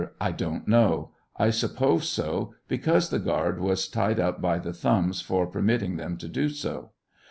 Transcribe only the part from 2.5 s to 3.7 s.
because the guard